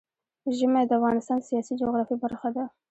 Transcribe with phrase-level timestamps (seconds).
[0.57, 2.63] ژمی د افغانستان د سیاسي جغرافیه برخه ده.